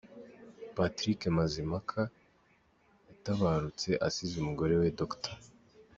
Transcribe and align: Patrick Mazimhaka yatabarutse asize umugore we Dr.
Patrick 0.75 1.19
Mazimhaka 1.35 2.01
yatabarutse 3.07 3.89
asize 4.07 4.33
umugore 4.37 4.73
we 4.81 4.87
Dr. 4.99 5.33